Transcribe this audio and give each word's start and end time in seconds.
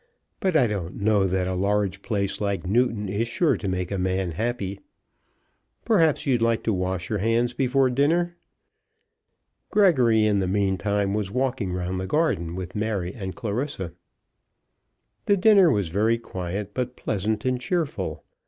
But 0.39 0.55
I 0.55 0.65
don't 0.65 0.99
know 0.99 1.27
that 1.27 1.47
a 1.47 1.53
large 1.53 2.01
place 2.01 2.41
like 2.41 2.65
Newton 2.65 3.07
is 3.07 3.27
sure 3.27 3.55
to 3.55 3.67
make 3.67 3.91
a 3.91 3.99
man 3.99 4.31
happy. 4.31 4.79
Perhaps 5.85 6.25
you'd 6.25 6.41
like 6.41 6.63
to 6.63 6.73
wash 6.73 7.07
your 7.07 7.19
hands 7.19 7.53
before 7.53 7.87
dinner." 7.91 8.35
Gregory, 9.69 10.25
in 10.25 10.39
the 10.39 10.47
meantime, 10.47 11.13
was 11.13 11.29
walking 11.29 11.71
round 11.71 11.99
the 11.99 12.07
garden 12.07 12.55
with 12.55 12.73
Mary 12.73 13.13
and 13.13 13.35
Clarissa. 13.35 13.93
The 15.27 15.37
dinner 15.37 15.69
was 15.69 15.89
very 15.89 16.17
quiet, 16.17 16.73
but 16.73 16.95
pleasant 16.95 17.45
and 17.45 17.61
cheerful. 17.61 18.23